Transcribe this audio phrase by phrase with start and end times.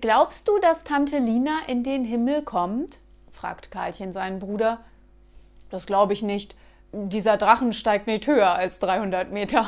[0.00, 3.00] Glaubst du, dass Tante Lina in den Himmel kommt?
[3.30, 4.80] fragt Karlchen seinen Bruder.
[5.70, 6.56] Das glaube ich nicht.
[6.92, 9.66] Dieser Drachen steigt nicht höher als 300 Meter.